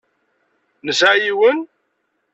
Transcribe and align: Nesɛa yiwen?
Nesɛa 0.85 1.15
yiwen? 1.23 1.59